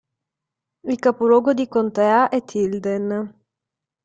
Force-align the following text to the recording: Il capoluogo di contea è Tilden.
Il 0.87 0.97
capoluogo 0.97 1.53
di 1.53 1.67
contea 1.67 2.29
è 2.29 2.43
Tilden. 2.43 3.35